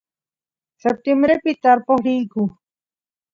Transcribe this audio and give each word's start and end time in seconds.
septiembrepi 0.81 1.51
tarpoq 1.63 1.99
riyku 2.05 2.43